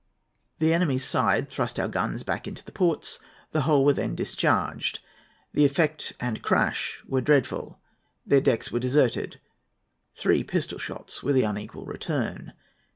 [0.57, 3.19] The enemy's side thrust our guns back into the ports.
[3.51, 4.99] The whole were then discharged.
[5.53, 7.79] The effect and crash were dreadful.
[8.25, 9.39] Their decks were deserted.
[10.15, 12.53] Three pistol shots were the unequal return.